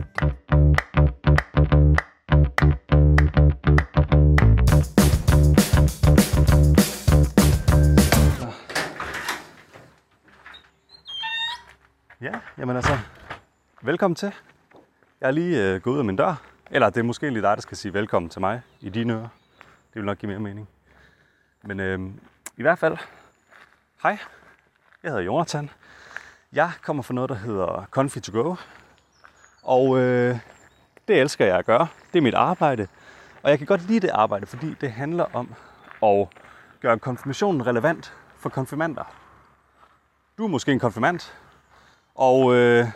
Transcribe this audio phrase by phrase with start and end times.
[0.00, 0.06] Ja,
[12.58, 12.98] jamen altså,
[13.82, 14.34] velkommen til.
[15.20, 16.42] Jeg er lige øh, gået ud af min dør.
[16.70, 19.28] Eller det er måske lige dig, der skal sige velkommen til mig i dine ører.
[19.60, 20.68] Det vil nok give mere mening.
[21.62, 22.00] Men øh,
[22.56, 22.96] i hvert fald,
[24.02, 24.18] hej,
[25.02, 25.70] jeg hedder Jonathan.
[26.52, 28.54] Jeg kommer fra noget, der hedder Confi to Go.
[29.62, 30.38] Og øh,
[31.08, 31.86] det elsker jeg at gøre.
[32.12, 32.88] Det er mit arbejde.
[33.42, 35.54] Og jeg kan godt lide det arbejde, fordi det handler om
[36.02, 36.28] at
[36.80, 39.04] gøre konfirmationen relevant for konfirmander.
[40.38, 41.20] Du er måske en konfirmand,
[42.14, 42.86] og øh,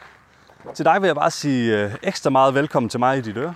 [0.74, 3.54] til dig vil jeg bare sige øh, ekstra meget velkommen til mig i dit øre.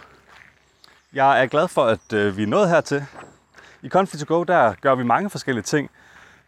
[1.13, 3.07] Jeg er glad for, at øh, vi er nået hertil.
[3.83, 5.91] I Confit Go, der gør vi mange forskellige ting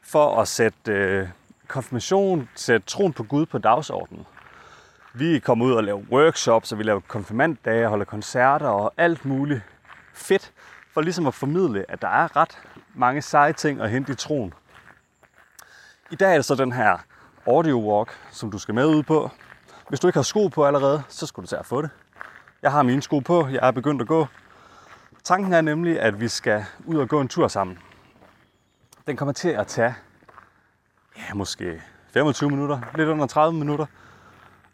[0.03, 1.29] for at sætte øh,
[1.69, 4.27] konfirmation, sætte troen på Gud på dagsordenen.
[5.15, 9.63] Vi kommer ud og laver workshops, og vi laver konfirmanddage, holder koncerter og alt muligt
[10.15, 10.53] fedt,
[10.93, 12.59] for ligesom at formidle, at der er ret
[12.95, 14.55] mange seje ting at hente i troen.
[16.11, 16.99] I dag er det så den her
[17.47, 19.31] audio walk, som du skal med ud på.
[19.89, 21.91] Hvis du ikke har sko på allerede, så skal du tage at få det.
[22.63, 24.27] Jeg har mine sko på, jeg er begyndt at gå.
[25.25, 27.79] Tanken er nemlig, at vi skal ud og gå en tur sammen.
[29.07, 29.95] Den kommer til at tage,
[31.17, 33.87] ja, måske 25 minutter, lidt under 30 minutter.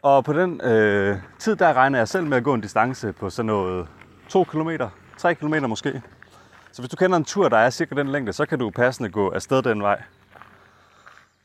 [0.07, 3.29] Og på den øh, tid, der regner jeg selv med at gå en distance på
[3.29, 3.87] sådan noget
[4.29, 4.69] 2 km,
[5.17, 6.01] 3 km måske.
[6.71, 9.09] Så hvis du kender en tur, der er cirka den længde, så kan du passende
[9.09, 10.03] gå afsted den vej.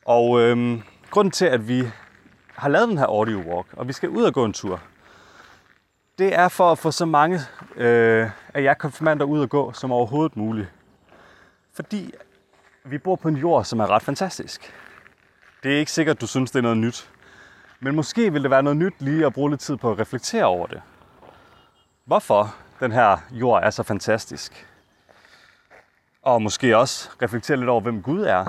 [0.05, 1.83] Og øh, grunden til, at vi
[2.55, 4.79] har lavet den her audio walk, og vi skal ud og gå en tur,
[6.19, 7.39] det er for at få så mange
[7.75, 10.67] øh, af jer konfirmander ud og gå som overhovedet muligt.
[11.73, 12.13] Fordi
[12.85, 14.73] vi bor på en jord, som er ret fantastisk.
[15.63, 17.09] Det er ikke sikkert, du synes, det er noget nyt.
[17.83, 20.45] Men måske vil det være noget nyt lige at bruge lidt tid på at reflektere
[20.45, 20.81] over det.
[22.05, 24.67] Hvorfor den her jord er så fantastisk.
[26.21, 28.45] Og måske også reflektere lidt over, hvem Gud er.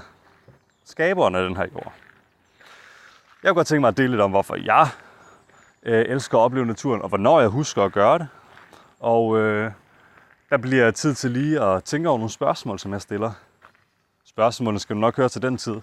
[0.84, 1.93] Skaberen af den her jord.
[3.43, 4.89] Jeg kunne godt tænke mig at dele lidt om, hvorfor jeg
[5.83, 8.28] øh, elsker at opleve naturen, og hvornår jeg husker at gøre det.
[9.01, 9.71] Og øh,
[10.51, 13.33] der bliver tid til lige at tænke over nogle spørgsmål, som jeg stiller.
[14.25, 15.81] Spørgsmålene skal du nok høre til den tid.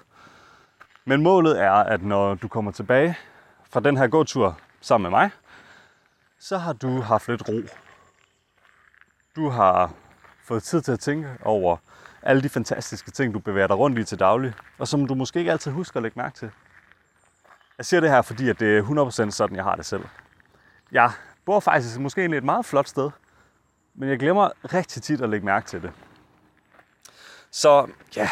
[1.06, 3.18] Men målet er, at når du kommer tilbage
[3.73, 5.29] fra den her gåtur sammen med mig,
[6.39, 7.61] så har du haft lidt ro.
[9.35, 9.93] Du har
[10.43, 11.77] fået tid til at tænke over
[12.21, 15.39] alle de fantastiske ting, du bevæger dig rundt i til daglig, og som du måske
[15.39, 16.51] ikke altid husker at lægge mærke til.
[17.77, 20.05] Jeg siger det her, fordi at det er 100% sådan, jeg har det selv.
[20.91, 21.11] Jeg
[21.45, 23.11] bor faktisk måske egentlig et meget flot sted,
[23.93, 25.91] men jeg glemmer rigtig tit at lægge mærke til det.
[27.51, 28.29] Så ja,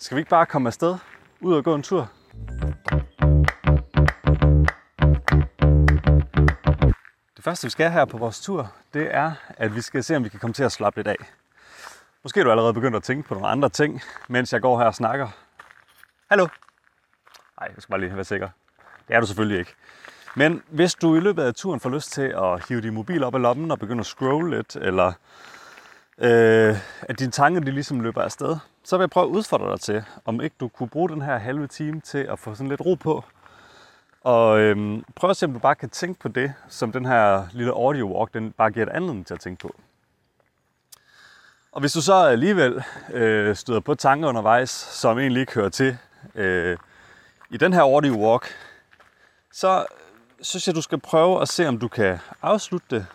[0.00, 0.98] skal vi ikke bare komme afsted,
[1.40, 2.10] ud og gå en tur?
[7.40, 10.24] Det første, vi skal her på vores tur, det er, at vi skal se, om
[10.24, 11.16] vi kan komme til at slappe lidt af.
[12.22, 14.86] Måske er du allerede begyndt at tænke på nogle andre ting, mens jeg går her
[14.86, 15.28] og snakker.
[16.30, 16.46] Hallo?
[17.60, 18.48] Nej, jeg skal bare lige være sikker.
[19.08, 19.74] Det er du selvfølgelig ikke.
[20.34, 23.34] Men hvis du i løbet af turen får lyst til at hive din mobil op
[23.34, 25.12] af lommen og begynde at scrolle lidt, eller
[26.18, 29.80] øh, at dine tanker de ligesom løber afsted, så vil jeg prøve at udfordre dig
[29.80, 32.80] til, om ikke du kunne bruge den her halve time til at få sådan lidt
[32.80, 33.24] ro på.
[34.20, 37.46] Og øhm, prøv at se, om du bare kan tænke på det, som den her
[37.52, 39.74] lille audio walk, den bare giver et anledning til at tænke på.
[41.72, 45.98] Og hvis du så alligevel øh, støder på tanker undervejs, som egentlig ikke hører til
[46.34, 46.78] øh,
[47.50, 48.48] i den her audio walk,
[49.52, 49.86] så
[50.40, 53.06] synes jeg, du skal prøve at se, om du kan afslutte det,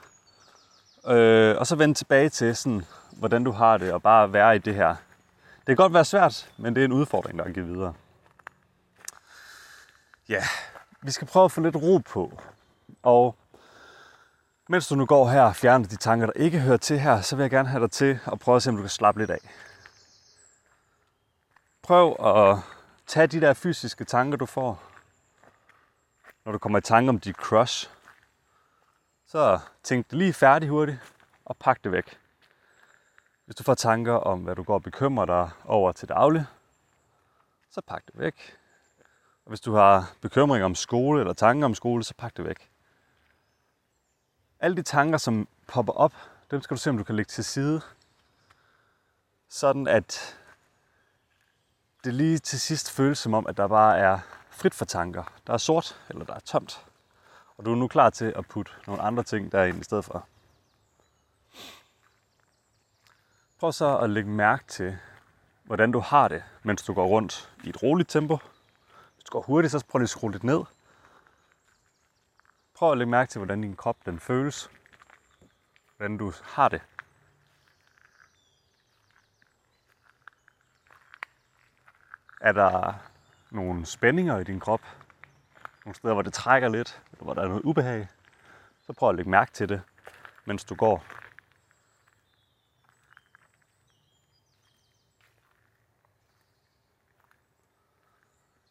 [1.11, 4.59] øh, og så vende tilbage til, sådan, hvordan du har det, og bare være i
[4.59, 4.95] det her.
[5.57, 7.93] Det kan godt være svært, men det er en udfordring, der er givet videre.
[10.29, 10.43] Ja,
[11.05, 12.39] vi skal prøve at få lidt ro på.
[13.03, 13.35] Og
[14.69, 17.35] mens du nu går her og fjerner de tanker, der ikke hører til her, så
[17.35, 19.31] vil jeg gerne have dig til at prøve at se, om du kan slappe lidt
[19.31, 19.49] af.
[21.81, 22.57] Prøv at
[23.07, 24.83] tage de der fysiske tanker, du får,
[26.45, 27.89] når du kommer i tanke om dit crush.
[29.27, 30.99] Så tænk det lige færdig hurtigt
[31.45, 32.19] og pak det væk.
[33.45, 36.45] Hvis du får tanker om, hvad du går og bekymrer dig over til daglig,
[37.71, 38.57] så pak det væk.
[39.45, 42.69] Og hvis du har bekymringer om skole eller tanker om skole, så pak det væk.
[44.59, 46.13] Alle de tanker, som popper op,
[46.51, 47.81] dem skal du se, om du kan lægge til side.
[49.49, 50.37] Sådan at
[52.03, 54.19] det lige til sidst føles som om, at der bare er
[54.49, 55.23] frit for tanker.
[55.47, 56.85] Der er sort, eller der er tomt.
[57.57, 60.27] Og du er nu klar til at putte nogle andre ting derind i stedet for.
[63.59, 64.97] Prøv så at lægge mærke til,
[65.63, 68.37] hvordan du har det, mens du går rundt i et roligt tempo.
[69.25, 70.61] Hvis du går hurtigt, så prøv lige at skrue lidt ned.
[72.73, 74.71] Prøv at lægge mærke til, hvordan din krop den føles.
[75.97, 76.81] Hvordan du har det.
[82.41, 82.93] Er der
[83.49, 84.81] nogle spændinger i din krop?
[85.85, 88.07] Nogle steder, hvor det trækker lidt, eller hvor der er noget ubehag?
[88.81, 89.81] Så prøv at lægge mærke til det,
[90.45, 91.05] mens du går.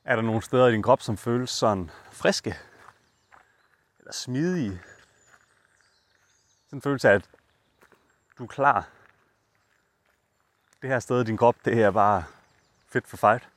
[0.04, 2.54] Er der nogle steder i din krop, som føles sådan friske?
[3.98, 4.82] Eller smidige?
[6.64, 7.30] Sådan en følelse af, at
[8.38, 8.88] du er klar.
[10.82, 12.24] Det her sted i din krop, det er bare
[12.88, 13.48] fedt for fight.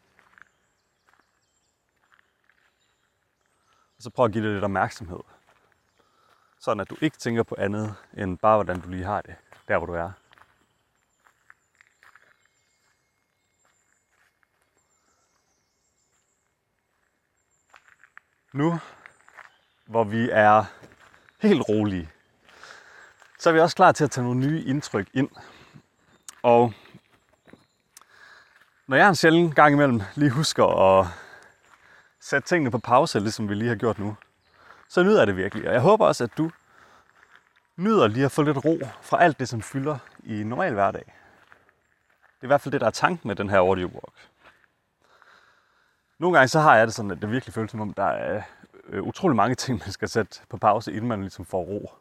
[3.97, 5.19] Og så prøv at give det lidt opmærksomhed.
[6.59, 9.35] Sådan at du ikke tænker på andet, end bare hvordan du lige har det,
[9.67, 10.11] der hvor du er.
[18.53, 18.79] Nu,
[19.85, 20.63] hvor vi er
[21.39, 22.09] helt rolige,
[23.39, 25.29] så er vi også klar til at tage nogle nye indtryk ind.
[26.43, 26.73] Og
[28.87, 31.07] når jeg en sjældent gang imellem lige husker at
[32.19, 34.15] sætte tingene på pause, ligesom vi lige har gjort nu,
[34.89, 35.67] så nyder jeg det virkelig.
[35.67, 36.51] Og jeg håber også, at du
[37.75, 41.05] nyder lige at få lidt ro fra alt det, som fylder i normal hverdag.
[42.35, 44.13] Det er i hvert fald det, der er tanken med den her audio walk.
[46.19, 48.41] Nogle gange så har jeg det sådan, at det virkelig føles som om, der er
[48.87, 51.91] øh, utrolig mange ting, man skal sætte på pause, inden man ligesom får ro.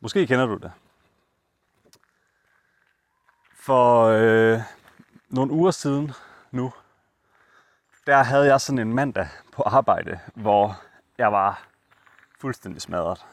[0.00, 0.72] Måske kender du det.
[3.54, 4.60] For øh,
[5.28, 6.12] nogle uger siden
[6.50, 6.72] nu,
[8.06, 10.80] der havde jeg sådan en mandag på arbejde, hvor
[11.18, 11.62] jeg var
[12.40, 13.26] fuldstændig smadret.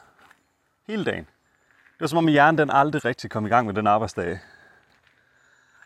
[0.86, 1.24] Hele dagen.
[1.24, 4.40] Det var som om hjernen den aldrig rigtig kom i gang med den arbejdsdag.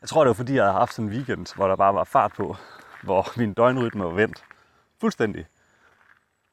[0.00, 2.04] Jeg tror, det var fordi, jeg havde haft sådan en weekend, hvor der bare var
[2.04, 2.56] fart på,
[3.02, 4.44] hvor min døgnrytme var vendt
[5.00, 5.46] fuldstændig.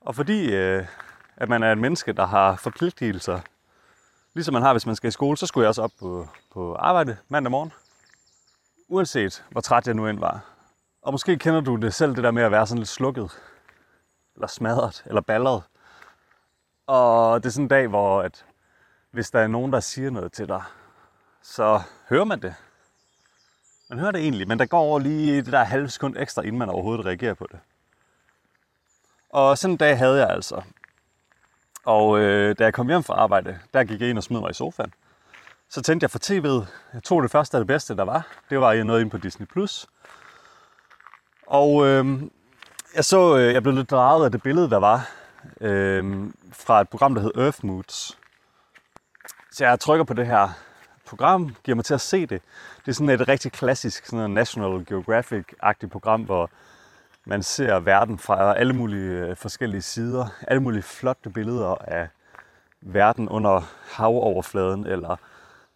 [0.02, 0.86] Og fordi øh,
[1.38, 3.40] at man er et menneske, der har forpligtelser,
[4.34, 6.76] ligesom man har, hvis man skal i skole, så skulle jeg også op på, på
[6.76, 7.74] arbejde mandag morgen.
[8.88, 10.46] Uanset hvor træt jeg nu end var.
[11.02, 13.42] Og måske kender du det selv, det der med at være sådan lidt slukket,
[14.36, 15.64] eller smadret, eller balleret.
[16.88, 18.46] Og det er sådan en dag, hvor at,
[19.12, 20.64] hvis der er nogen, der siger noget til dig,
[21.42, 22.56] så hører man det.
[23.90, 26.60] Man hører det egentlig, men der går over lige det der halve sekund ekstra, inden
[26.60, 27.60] man overhovedet reagerer på det.
[29.30, 30.62] Og sådan en dag havde jeg altså.
[31.86, 34.50] Og øh, da jeg kom hjem fra arbejde, der gik jeg ind og smed mig
[34.50, 34.94] i sofaen.
[35.70, 36.66] Så tændte jeg for tv'et.
[36.94, 38.28] Jeg tog det første af det bedste, der var.
[38.50, 39.46] Det var noget ind på Disney+.
[39.46, 39.88] Plus.
[41.48, 42.22] Og øh,
[42.96, 45.10] jeg så, øh, jeg blev lidt draget af det billede, der var
[45.62, 48.18] øh, fra et program, der hed Earth Moods.
[49.52, 50.50] Så jeg trykker på det her
[51.08, 52.42] program, giver mig til at se det.
[52.86, 56.50] Det er sådan et rigtig klassisk sådan noget National Geographic-agtigt program, hvor
[57.26, 60.28] man ser verden fra alle mulige øh, forskellige sider.
[60.48, 62.08] Alle mulige flotte billeder af
[62.82, 63.62] verden under
[63.92, 65.16] havoverfladen, eller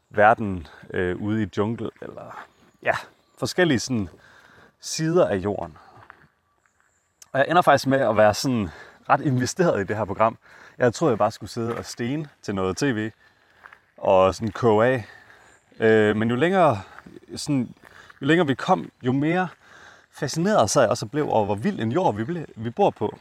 [0.10, 2.46] verden øh, ude i jungle, eller
[2.84, 2.96] ja,
[3.38, 4.10] forskellige sådan,
[4.80, 5.78] sider af jorden.
[7.32, 8.70] Og jeg ender faktisk med at være sådan
[9.10, 10.38] ret investeret i det her program.
[10.78, 13.12] Jeg troede, jeg bare skulle sidde og stene til noget tv
[13.98, 15.06] og sådan koge af.
[15.82, 16.82] Øh, men jo længere,
[17.36, 17.74] sådan,
[18.22, 19.48] jo længere vi kom, jo mere
[20.12, 23.20] fascineret så jeg også blev over, hvor vild en jord vi, ble, vi bor på.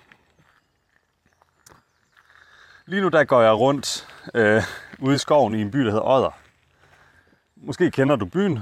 [2.86, 4.62] Lige nu der går jeg rundt øh,
[4.98, 6.30] ude i skoven i en by, der hedder Odder.
[7.56, 8.58] Måske kender du byen.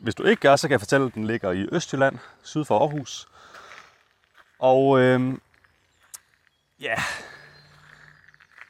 [0.00, 2.78] Hvis du ikke gør, så kan jeg fortælle, at den ligger i Østjylland, syd for
[2.78, 3.28] Aarhus.
[4.58, 5.34] Og øh,
[6.80, 6.94] ja,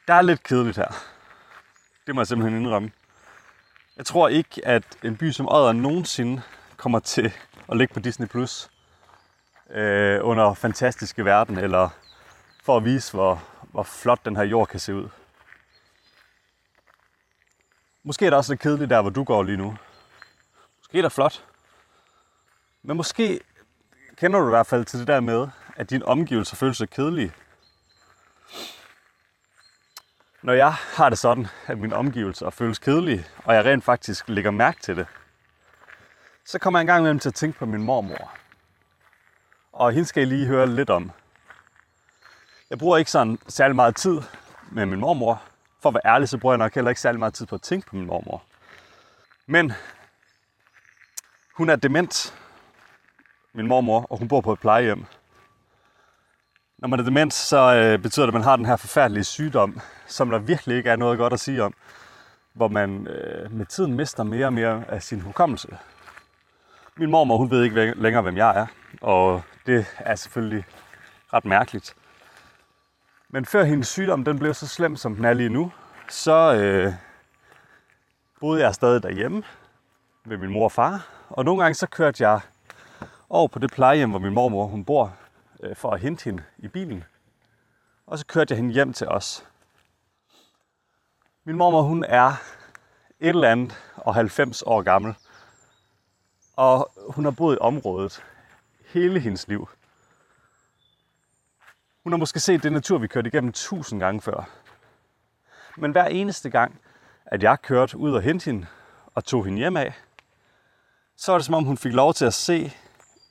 [0.07, 1.03] der er lidt kedeligt her.
[2.07, 2.91] Det må jeg simpelthen indrømme.
[3.99, 6.41] Jeg tror ikke, at en by som Odder nogensinde
[6.77, 7.33] kommer til
[7.71, 8.69] at ligge på Disney Plus
[9.69, 11.89] øh, under fantastiske verden, eller
[12.63, 15.09] for at vise, hvor, hvor flot den her jord kan se ud.
[18.03, 19.77] Måske er det også lidt kedeligt der, hvor du går lige nu.
[20.79, 21.43] Måske er det flot.
[22.83, 23.39] Men måske
[24.17, 27.33] kender du i hvert fald til det der med, at din omgivelser føles lidt kedelige.
[30.41, 34.51] Når jeg har det sådan, at mine omgivelser føles kedelige, og jeg rent faktisk lægger
[34.51, 35.07] mærke til det,
[36.45, 38.31] så kommer jeg engang imellem til at tænke på min mormor.
[39.73, 41.11] Og hende skal I lige høre lidt om.
[42.69, 44.21] Jeg bruger ikke sådan særlig meget tid
[44.71, 45.41] med min mormor.
[45.81, 47.61] For at være ærlig, så bruger jeg nok heller ikke særlig meget tid på at
[47.61, 48.43] tænke på min mormor.
[49.45, 49.73] Men
[51.57, 52.35] hun er dement,
[53.53, 55.05] min mormor, og hun bor på et plejehjem.
[56.81, 59.81] Når man er dement, så øh, betyder det, at man har den her forfærdelige sygdom,
[60.07, 61.73] som der virkelig ikke er noget godt at sige om,
[62.53, 65.77] hvor man øh, med tiden mister mere og mere af sin hukommelse.
[66.97, 68.65] Min mormor, hun ved ikke længere, hvem jeg er,
[69.01, 70.65] og det er selvfølgelig
[71.33, 71.95] ret mærkeligt.
[73.29, 75.71] Men før hendes sygdom den blev så slem, som den er lige nu,
[76.09, 76.93] så øh,
[78.39, 79.43] boede jeg stadig derhjemme
[80.25, 81.07] ved min mor og far.
[81.29, 82.39] Og nogle gange så kørte jeg
[83.29, 85.13] over på det plejehjem, hvor min mormor hun bor,
[85.59, 87.03] øh, for at hente hende i bilen.
[88.07, 89.45] Og så kørte jeg hende hjem til os.
[91.43, 92.29] Min mormor hun er
[93.19, 95.15] et eller andet og 90 år gammel.
[96.55, 98.23] Og hun har boet i området
[98.85, 99.69] hele hendes liv.
[102.03, 104.49] Hun har måske set det natur, vi kørte igennem tusind gange før.
[105.77, 106.81] Men hver eneste gang,
[107.25, 108.67] at jeg kørte ud og hente hende
[109.15, 109.93] og tog hende hjem af,
[111.15, 112.71] så var det som om hun fik lov til at se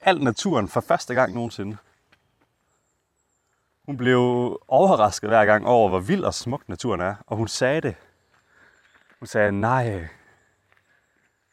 [0.01, 1.77] al naturen for første gang nogensinde.
[3.89, 4.19] Hun blev
[4.69, 7.95] overrasket hver gang over, hvor vild og smuk naturen er, og hun sagde det.
[9.19, 10.09] Hun sagde, nej,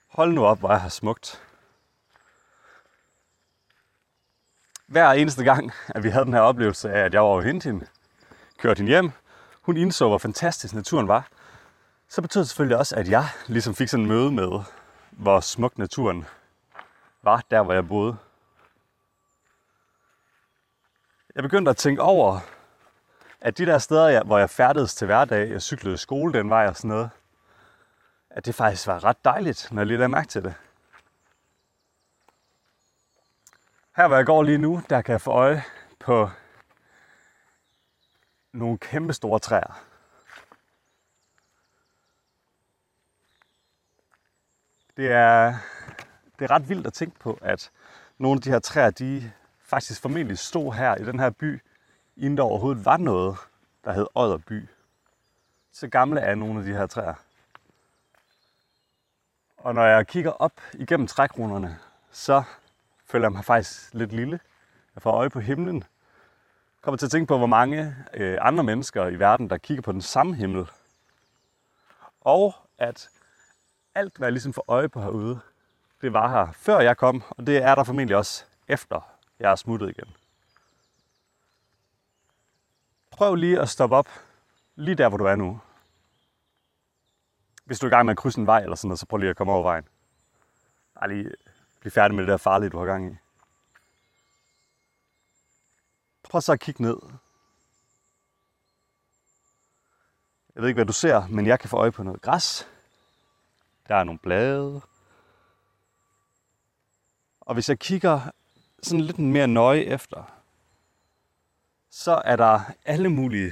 [0.07, 1.41] hold nu op, hvor er her smukt.
[4.87, 7.69] Hver eneste gang, at vi havde den her oplevelse af, at jeg var over hente
[7.69, 7.87] hende,
[8.57, 9.11] kørte hende hjem,
[9.61, 11.27] hun indså, hvor fantastisk naturen var,
[12.09, 14.61] så betød det selvfølgelig også, at jeg ligesom fik sådan en møde med,
[15.11, 16.25] hvor smuk naturen
[17.23, 18.17] var, der hvor jeg boede.
[21.35, 22.39] Jeg begyndte at tænke over,
[23.41, 26.49] at de der steder, jeg, hvor jeg færdedes til hverdag, jeg cyklede i skole den
[26.49, 27.09] vej og sådan noget,
[28.29, 30.53] at det faktisk var ret dejligt, når jeg lige lagde mærke til det.
[33.95, 35.63] Her hvor jeg går lige nu, der kan jeg få øje
[35.99, 36.29] på
[38.51, 39.83] nogle kæmpe store træer.
[44.97, 45.55] Det er,
[46.39, 47.71] det er ret vildt at tænke på, at
[48.17, 49.31] nogle af de her træer, de
[49.65, 51.61] faktisk formentlig stod her i den her by,
[52.17, 53.37] inden der overhovedet var noget,
[53.83, 54.69] der hed Odderby.
[55.71, 57.13] Så gamle er nogle af de her træer.
[59.57, 61.79] Og når jeg kigger op igennem trækronerne,
[62.11, 62.43] så
[63.05, 64.39] føler jeg mig faktisk lidt lille.
[64.95, 65.75] Jeg får øje på himlen.
[65.75, 69.81] Jeg kommer til at tænke på, hvor mange øh, andre mennesker i verden, der kigger
[69.81, 70.69] på den samme himmel.
[72.21, 73.09] Og at
[73.95, 75.39] alt, hvad jeg ligesom får øje på herude,
[76.01, 79.55] det var her før jeg kom, og det er der formentlig også efter jeg er
[79.55, 80.15] smuttet igen.
[83.11, 84.07] Prøv lige at stoppe op
[84.75, 85.61] lige der, hvor du er nu.
[87.65, 89.17] Hvis du er i gang med at krydse en vej eller sådan noget, så prøv
[89.17, 89.87] lige at komme over vejen.
[90.93, 91.31] Bare lige
[91.79, 93.15] blive færdig med det der farlige, du har gang i.
[96.23, 96.97] Prøv så at kigge ned.
[100.55, 102.67] Jeg ved ikke, hvad du ser, men jeg kan få øje på noget græs.
[103.87, 104.81] Der er nogle blade.
[107.41, 108.31] Og hvis jeg kigger
[108.85, 110.31] sådan lidt mere nøje efter,
[111.89, 113.51] så er der alle mulige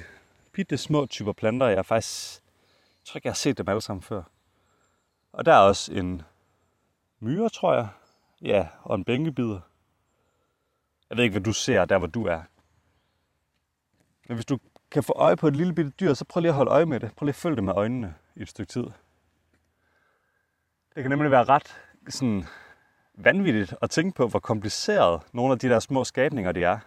[0.52, 1.68] bitte små typer planter.
[1.68, 2.44] Jeg faktisk
[3.04, 4.24] jeg tror ikke, jeg har set dem alle sammen før.
[5.32, 6.22] Og der er også en
[7.20, 7.88] myre, tror jeg.
[8.42, 9.60] Ja, og en bænkebider.
[11.10, 12.42] Jeg ved ikke, hvad du ser der, hvor du er.
[14.28, 14.60] Men hvis du
[14.92, 17.00] kan få øje på et lille bitte dyr, så prøv lige at holde øje med
[17.00, 17.16] det.
[17.16, 18.84] Prøv lige at følge det med øjnene i et stykke tid.
[20.96, 22.46] Det kan nemlig være ret sådan,
[23.14, 26.80] vanvittigt at tænke på, hvor kompliceret nogle af de der små skabninger de er.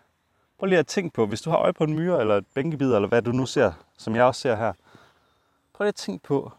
[0.58, 2.94] Prøv lige at tænke på, hvis du har øje på en myre eller et bænkebid,
[2.94, 4.72] eller hvad du nu ser, som jeg også ser her.
[5.72, 6.52] Prøv lige at tænke på,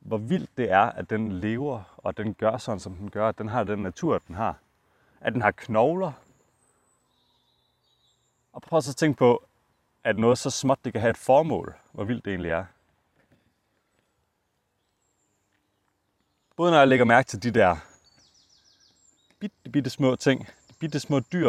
[0.00, 3.38] hvor vildt det er, at den lever, og den gør sådan, som den gør, at
[3.38, 4.56] den har den natur, den har.
[5.20, 6.12] At den har knogler.
[8.52, 9.44] Og prøv så at tænke på,
[10.04, 12.64] at noget så småt, det kan have et formål, hvor vildt det egentlig er.
[16.56, 17.76] Både når jeg lægger mærke til de der
[19.42, 21.48] bitte, bitte små ting, de bitte små dyr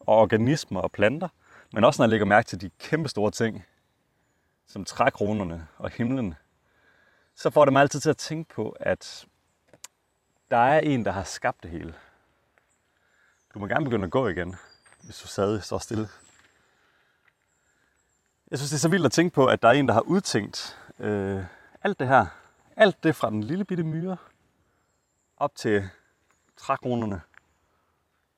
[0.00, 1.28] og organismer og planter,
[1.72, 3.64] men også når jeg lægger mærke til de kæmpe store ting,
[4.66, 6.34] som trækronerne og himlen,
[7.34, 9.26] så får det mig altid til at tænke på, at
[10.50, 11.94] der er en, der har skabt det hele.
[13.54, 14.54] Du må gerne begynde at gå igen,
[15.02, 16.08] hvis du sad så stille.
[18.50, 20.00] Jeg synes, det er så vildt at tænke på, at der er en, der har
[20.00, 21.44] udtænkt øh,
[21.82, 22.26] alt det her.
[22.76, 24.16] Alt det fra den lille bitte myre
[25.36, 25.88] op til
[26.56, 27.20] trækronerne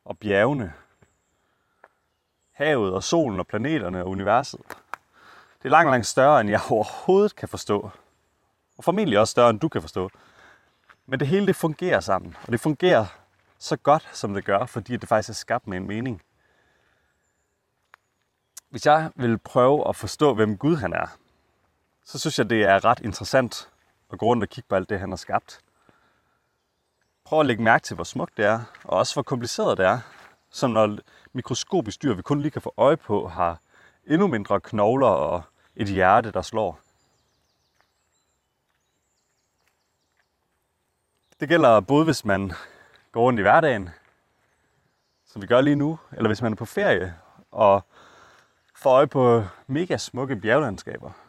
[0.07, 0.73] og bjergene,
[2.53, 4.61] havet og solen og planeterne og universet.
[5.63, 7.91] Det er langt, langt større, end jeg overhovedet kan forstå.
[8.79, 10.11] Og formentlig også større, end du kan forstå.
[11.07, 13.07] Men det hele det fungerer sammen, og det fungerer
[13.59, 16.23] så godt, som det gør, fordi det faktisk er skabt med en mening.
[18.71, 21.07] Hvis jeg vil prøve at forstå, hvem Gud han er,
[22.05, 23.69] så synes jeg, det er ret interessant
[24.13, 25.61] at gå rundt og kigge på alt det, han har skabt.
[27.27, 29.99] Prøv at lægge mærke til, hvor smukt det er, og også hvor kompliceret det er.
[30.51, 30.99] Som når
[31.33, 33.61] mikroskopisk dyr, vi kun lige kan få øje på, har
[34.07, 35.43] endnu mindre knogler og
[35.77, 36.81] et hjerte, der slår.
[41.41, 42.53] Det gælder både, hvis man
[43.13, 43.91] går rundt i hverdagen,
[45.27, 47.15] som vi gør lige nu, eller hvis man er på ferie
[47.51, 47.85] og
[48.75, 51.26] får øje på mega smukke bjerglandskaber.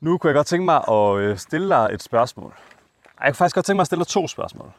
[0.00, 2.54] Nu kunne jeg godt tænke mig at øh, stille dig et spørgsmål.
[3.20, 4.72] Jeg kunne faktisk godt tænke mig at stille dig to spørgsmål.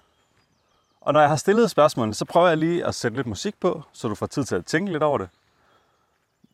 [1.02, 3.84] Og når jeg har stillet spørgsmålene, så prøver jeg lige at sætte lidt musik på,
[3.94, 5.30] så du får tid til at tænke lidt over det.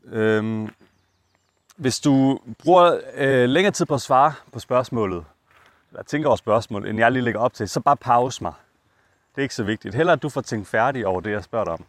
[0.06, 0.70] Øhm,
[1.76, 5.26] hvis du bruger øh, længere tid på at svare på spørgsmålet,
[5.92, 8.54] eller tænker over spørgsmålet, end jeg lige lægger op til, så bare pause mig.
[9.36, 9.96] Det er ikke så vigtigt.
[9.96, 11.86] Heller at du får tænkt færdig over det, jeg spørger dig om.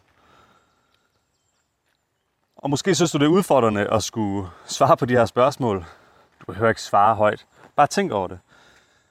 [2.55, 5.85] Og måske synes du, det er udfordrende at skulle svare på de her spørgsmål.
[6.47, 7.45] Behøver ikke svare højt.
[7.75, 8.39] Bare tænk over det.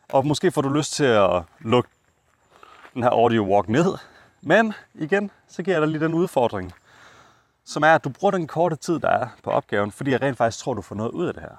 [0.08, 1.90] Og måske får du lyst til at lukke
[2.94, 3.98] den her audio walk ned.
[4.40, 6.72] Men igen, så giver jeg dig lige den udfordring,
[7.64, 10.38] som er, at du bruger den korte tid, der er på opgaven, fordi jeg rent
[10.38, 11.56] faktisk tror, du får noget ud af det her.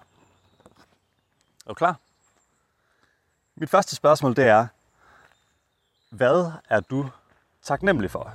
[1.65, 1.95] Er du klar?
[3.55, 4.67] Mit første spørgsmål det er,
[6.09, 7.09] hvad er du
[7.61, 8.33] taknemmelig for?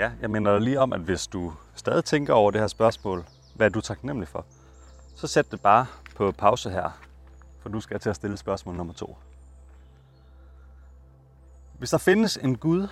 [0.00, 3.24] Ja, jeg minder dig lige om, at hvis du stadig tænker over det her spørgsmål,
[3.54, 4.46] hvad er du taknemmelig for,
[5.14, 7.00] så sæt det bare på pause her,
[7.58, 9.16] for du skal til at stille spørgsmål nummer to.
[11.78, 12.88] Hvis der findes en Gud,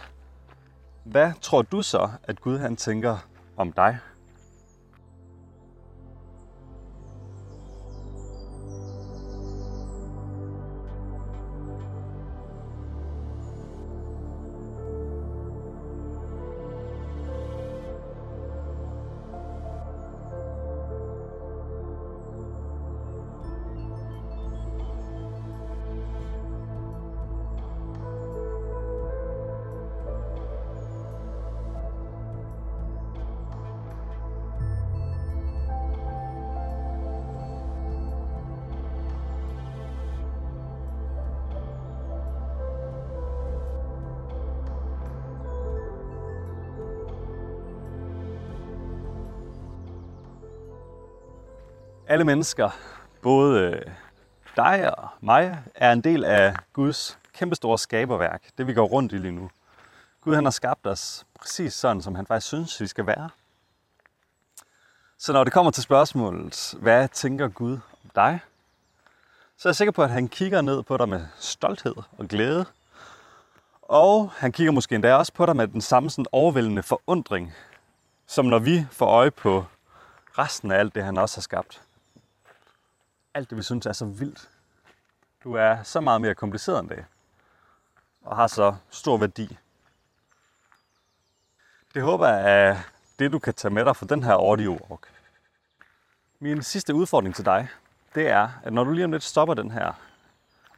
[1.05, 3.19] hvad tror du så, at Gud han tænker
[3.57, 3.99] om dig?
[52.11, 52.71] Alle mennesker,
[53.23, 53.83] både øh,
[54.57, 59.17] dig og mig, er en del af Guds kæmpestore skaberværk, det vi går rundt i
[59.17, 59.51] lige nu.
[60.21, 63.31] Gud han har skabt os præcis sådan, som han faktisk synes, vi skal være.
[65.19, 68.41] Så når det kommer til spørgsmålet, hvad tænker Gud om dig?
[69.57, 72.65] Så er jeg sikker på, at han kigger ned på dig med stolthed og glæde.
[73.83, 77.55] Og han kigger måske endda også på dig med den samme sådan overvældende forundring,
[78.27, 79.65] som når vi får øje på
[80.39, 81.83] resten af alt det, han også har skabt
[83.39, 84.49] alt det, vi synes er så vildt.
[85.45, 87.05] Du er så meget mere kompliceret end det,
[88.23, 89.59] og har så stor værdi.
[91.95, 92.77] Det håber jeg er
[93.19, 95.13] det, du kan tage med dig fra den her audio walk.
[96.41, 97.69] Min sidste udfordring til dig,
[98.15, 99.93] det er, at når du lige om lidt stopper den her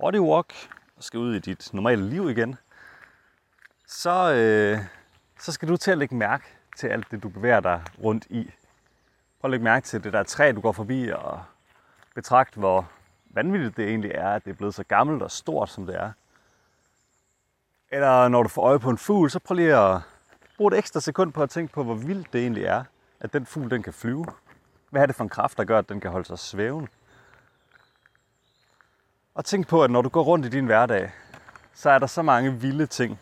[0.01, 0.55] audio walk
[0.96, 2.59] og skal ud i dit normale liv igen,
[3.87, 4.79] så, øh,
[5.38, 6.44] så skal du til at lægge mærke
[6.77, 8.51] til alt det, du bevæger dig rundt i.
[9.40, 11.44] Prøv at lægge mærke til det der træ, du går forbi, og
[12.20, 12.88] betragt, hvor
[13.30, 16.12] vanvittigt det egentlig er, at det er blevet så gammelt og stort, som det er.
[17.90, 20.00] Eller når du får øje på en fugl, så prøv lige at
[20.56, 22.85] bruge et ekstra sekund på at tænke på, hvor vildt det egentlig er,
[23.20, 24.26] at den fugl den kan flyve.
[24.90, 26.88] Hvad er det for en kraft, der gør, at den kan holde sig svævende?
[29.35, 31.12] Og tænk på, at når du går rundt i din hverdag,
[31.74, 33.20] så er der så mange vilde ting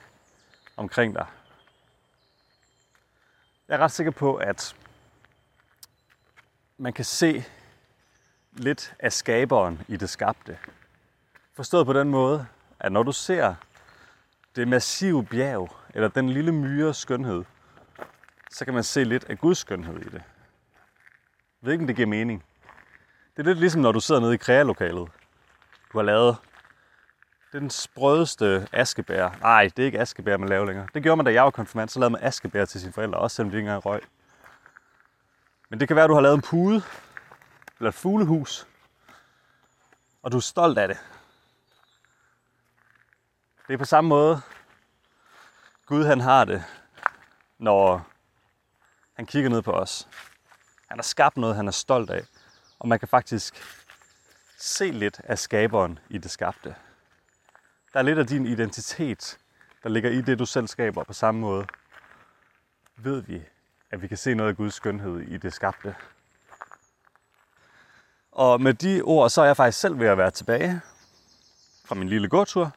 [0.77, 1.27] omkring dig.
[3.69, 4.77] Jeg er ret sikker på, at
[6.79, 7.45] man kan se
[8.59, 10.59] lidt af skaberen i det skabte.
[11.57, 12.47] Forstået på den måde,
[12.81, 13.55] at når du ser
[14.57, 17.45] det massive bjerg, eller den lille myre skønhed,
[18.51, 20.23] så kan man se lidt af Guds skønhed i det.
[21.63, 22.45] Jeg ved ikke, om det giver mening.
[23.37, 25.09] Det er lidt ligesom, når du sidder nede i krealokalet.
[25.93, 26.37] Du har lavet
[27.53, 29.31] den sprødeste askebær.
[29.41, 30.87] Nej, det er ikke askebær, man laver længere.
[30.95, 31.89] Det gjorde man, da jeg var konfirmand.
[31.89, 34.01] Så lavede man askebær til sine forældre, også selvom de ikke engang røg.
[35.71, 36.83] Men det kan være, at du har lavet en pude,
[37.79, 38.67] eller et fuglehus.
[40.23, 40.99] og du er stolt af det.
[43.69, 44.41] Det er på samme måde,
[45.87, 46.65] Gud han har det,
[47.59, 48.07] når
[49.15, 50.09] han kigger ned på os.
[50.89, 52.25] Han har skabt noget, han er stolt af,
[52.79, 53.55] og man kan faktisk
[54.57, 56.75] se lidt af skaberen i det skabte.
[57.93, 59.39] Der er lidt af din identitet,
[59.83, 61.67] der ligger i det, du selv skaber på samme måde.
[62.97, 63.43] Ved vi,
[63.91, 65.95] at vi kan se noget af Guds skønhed i det skabte.
[68.39, 70.81] Og med de ord, så er jeg faktisk selv ved at være tilbage
[71.85, 72.71] fra min lille gåtur.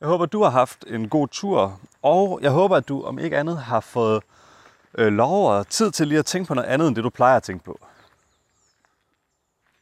[0.00, 3.38] Jeg håber, du har haft en god tur, og jeg håber, at du om ikke
[3.38, 4.22] andet har fået
[4.98, 7.36] øh, lov og tid til lige at tænke på noget andet, end det du plejer
[7.36, 7.78] at tænke på.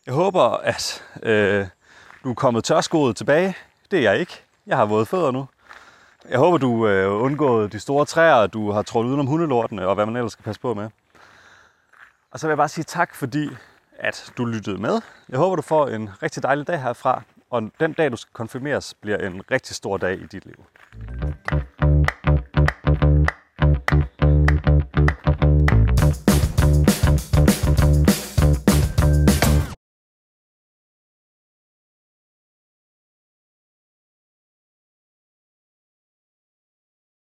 [0.07, 1.67] Jeg håber, at øh,
[2.25, 3.57] du er kommet tørskoet tilbage.
[3.91, 4.43] Det er jeg ikke.
[4.67, 5.47] Jeg har våde fødder nu.
[6.29, 10.07] Jeg håber, du øh, undgået de store træer, du har trådt udenom hundelortene, og hvad
[10.07, 10.91] man ellers skal passe på med.
[12.31, 13.49] Og så vil jeg bare sige tak, fordi
[14.01, 15.01] at du lyttede med.
[15.29, 18.95] Jeg håber, du får en rigtig dejlig dag herfra, og den dag, du skal konfirmeres,
[18.95, 20.65] bliver en rigtig stor dag i dit liv.